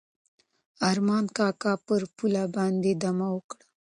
ارمان 0.89 1.25
کاکا 1.37 1.73
پر 1.85 2.01
پوله 2.15 2.43
باندې 2.55 2.91
دمه 3.01 3.27
وکړه. 3.35 3.63